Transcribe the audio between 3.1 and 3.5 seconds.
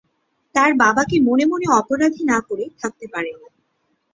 পারে নি।